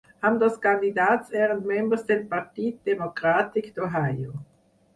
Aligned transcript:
Ambdós 0.27 0.53
candidats 0.61 1.35
eren 1.41 1.61
membres 1.73 2.03
del 2.09 2.25
Partit 2.33 2.81
Democràtic 2.91 3.71
d'Ohio. 3.79 4.35